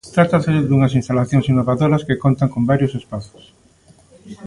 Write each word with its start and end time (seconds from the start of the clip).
Trátase 0.15 0.51
dunhas 0.69 0.95
instalacións 1.01 1.49
innovadoras 1.53 2.05
que 2.07 2.19
contan 2.23 2.49
con 2.53 2.63
varios 2.71 2.91
espazos. 2.99 3.43